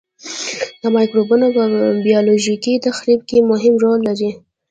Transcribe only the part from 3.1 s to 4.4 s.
کې مهم رول لري.